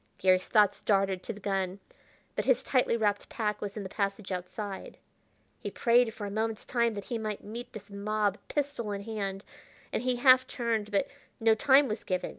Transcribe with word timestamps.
Garry's 0.17 0.47
thoughts 0.47 0.81
darted 0.81 1.21
to 1.21 1.31
the 1.31 1.39
gun, 1.39 1.79
but 2.35 2.45
his 2.45 2.63
tightly 2.63 2.97
wrapped 2.97 3.29
pack 3.29 3.61
was 3.61 3.77
in 3.77 3.83
the 3.83 3.87
passage 3.87 4.31
outside. 4.31 4.97
He 5.59 5.69
prayed 5.69 6.11
for 6.11 6.25
a 6.25 6.31
moment's 6.31 6.65
time 6.65 6.95
that 6.95 7.05
he 7.05 7.19
might 7.19 7.43
meet 7.43 7.71
this 7.71 7.91
mob 7.91 8.39
pistol 8.47 8.93
in 8.93 9.03
hand, 9.03 9.43
and 9.93 10.01
he 10.01 10.15
half 10.15 10.47
turned; 10.47 10.89
but 10.89 11.07
no 11.39 11.53
time 11.53 11.87
was 11.87 12.03
given. 12.03 12.29